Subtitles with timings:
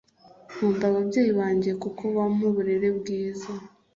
[0.51, 3.51] Nkunda ababyeyi banjye kuko bampa uburere bwiza